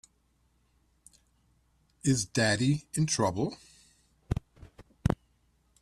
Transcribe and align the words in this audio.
Is 2.03 2.25
Daddy 2.25 2.87
in 2.95 3.05
trouble? 3.05 3.55